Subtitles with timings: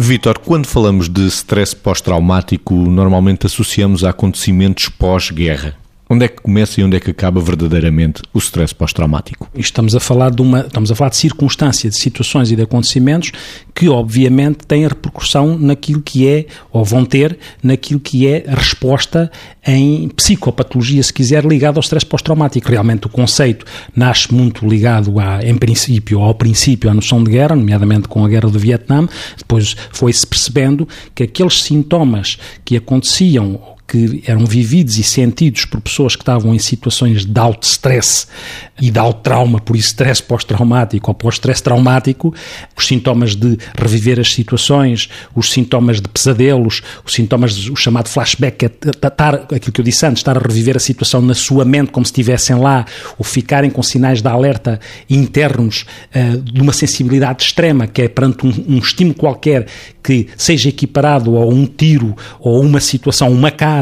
[0.00, 5.76] Vítor, quando falamos de stress pós-traumático, normalmente associamos a acontecimentos pós-guerra.
[6.10, 9.46] Onde é que começa e onde é que acaba verdadeiramente o stress pós-traumático?
[9.54, 13.30] Estamos a falar de uma, estamos a falar de circunstâncias, de situações e de acontecimentos
[13.74, 18.54] que obviamente têm a repercussão naquilo que é, ou vão ter, naquilo que é a
[18.54, 19.30] resposta
[19.66, 22.70] em psicopatologia, se quiser, ligado ao stress pós-traumático.
[22.70, 27.54] Realmente o conceito nasce muito ligado a, em princípio, ao princípio, à noção de guerra,
[27.54, 29.06] nomeadamente com a guerra do Vietnã,
[29.36, 36.14] depois foi-se percebendo que aqueles sintomas que aconteciam que eram vividos e sentidos por pessoas
[36.14, 38.26] que estavam em situações de alto stress
[38.78, 42.34] e de alto trauma, por isso stress pós-traumático ou pós-stress traumático,
[42.76, 48.66] os sintomas de reviver as situações, os sintomas de pesadelos, os sintomas, o chamado flashback,
[48.66, 48.70] é
[49.06, 52.04] estar, aquilo que eu disse antes, estar a reviver a situação na sua mente como
[52.04, 52.84] se estivessem lá,
[53.18, 58.46] ou ficarem com sinais de alerta internos uh, de uma sensibilidade extrema, que é perante
[58.46, 59.66] um, um estímulo qualquer
[60.02, 63.77] que seja equiparado a um tiro ou uma situação, uma cara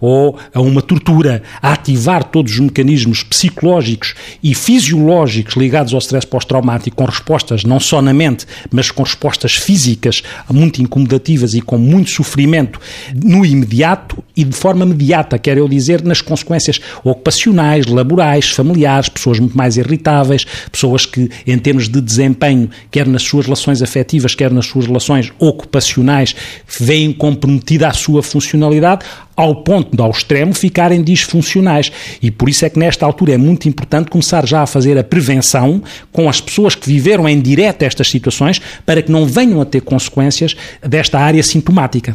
[0.00, 6.26] ou a uma tortura, a ativar todos os mecanismos psicológicos e fisiológicos ligados ao stress
[6.26, 11.78] pós-traumático, com respostas não só na mente, mas com respostas físicas muito incomodativas e com
[11.78, 12.80] muito sofrimento
[13.14, 19.38] no imediato e de forma imediata, quero eu dizer, nas consequências ocupacionais, laborais, familiares, pessoas
[19.38, 24.50] muito mais irritáveis, pessoas que, em termos de desempenho, quer nas suas relações afetivas, quer
[24.50, 26.34] nas suas relações ocupacionais,
[26.78, 29.04] veem comprometida a sua funcionalidade,
[29.40, 31.90] ao ponto de, ao extremo, ficarem disfuncionais.
[32.20, 35.04] E por isso é que nesta altura é muito importante começar já a fazer a
[35.04, 39.64] prevenção com as pessoas que viveram em direto estas situações para que não venham a
[39.64, 42.14] ter consequências desta área sintomática.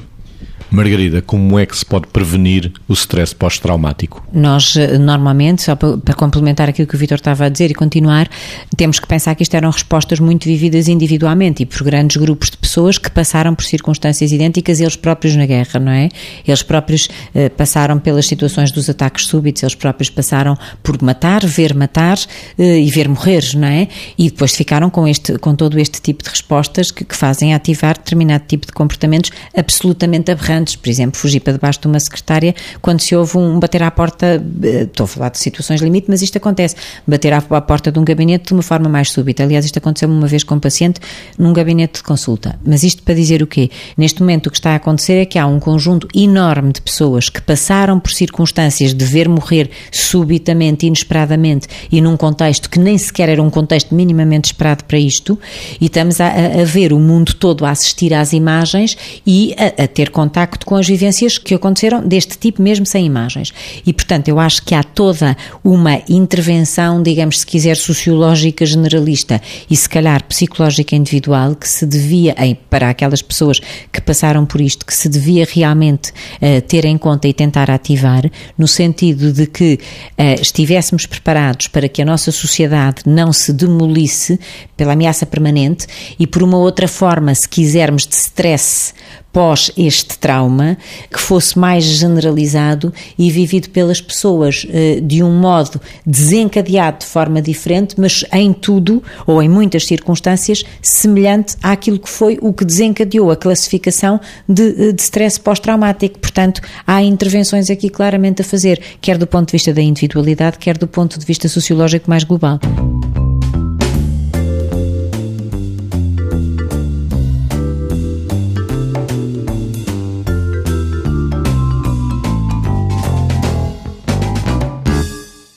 [0.71, 4.25] Margarida, como é que se pode prevenir o stress pós-traumático?
[4.33, 8.27] Nós, eh, normalmente, só para complementar aquilo que o Vitor estava a dizer e continuar,
[8.75, 12.57] temos que pensar que isto eram respostas muito vividas individualmente e por grandes grupos de
[12.75, 16.09] pessoas que passaram por circunstâncias idênticas eles próprios na guerra, não é?
[16.45, 21.73] Eles próprios eh, passaram pelas situações dos ataques súbitos, eles próprios passaram por matar, ver
[21.73, 22.17] matar
[22.59, 23.87] eh, e ver morrer, não é?
[24.17, 27.97] E depois ficaram com, este, com todo este tipo de respostas que, que fazem ativar
[27.97, 32.99] determinado tipo de comportamentos absolutamente aberrantes por exemplo, fugir para debaixo de uma secretária quando
[32.99, 36.37] se ouve um bater à porta, eh, estou a falar de situações limite, mas isto
[36.37, 36.75] acontece,
[37.07, 39.43] bater à, à porta de um gabinete de uma forma mais súbita.
[39.43, 40.99] Aliás, isto aconteceu uma vez com um paciente
[41.37, 42.59] num gabinete de consulta.
[42.65, 43.69] Mas isto para dizer o quê?
[43.97, 47.29] Neste momento o que está a acontecer é que há um conjunto enorme de pessoas
[47.29, 53.29] que passaram por circunstâncias de ver morrer subitamente, inesperadamente e num contexto que nem sequer
[53.29, 55.39] era um contexto minimamente esperado para isto,
[55.79, 59.87] e estamos a, a ver o mundo todo a assistir às imagens e a, a
[59.87, 63.53] ter contacto com as vivências que aconteceram deste tipo, mesmo sem imagens.
[63.85, 69.75] E, portanto, eu acho que há toda uma intervenção, digamos, se quiser, sociológica generalista e,
[69.75, 72.33] se calhar, psicológica individual que se devia,
[72.69, 73.59] para aquelas pessoas
[73.91, 78.29] que passaram por isto, que se devia realmente uh, ter em conta e tentar ativar,
[78.57, 79.79] no sentido de que
[80.17, 84.39] uh, estivéssemos preparados para que a nossa sociedade não se demolisse
[84.75, 85.87] pela ameaça permanente
[86.19, 88.93] e, por uma outra forma, se quisermos, de stress
[89.35, 90.77] pós este trauma,
[91.11, 97.41] que fosse mais generalizado e vivido pelas pessoas eh, de um modo desencadeado de forma
[97.41, 103.29] diferente, mas em tudo, ou em muitas circunstâncias, semelhante àquilo que foi o que desencadeou
[103.29, 106.17] a classificação de, eh, de stress pós-traumático.
[106.17, 110.77] Portanto, há intervenções aqui claramente a fazer, quer do ponto de vista da individualidade, quer
[110.77, 112.57] do ponto de vista sociológico mais global.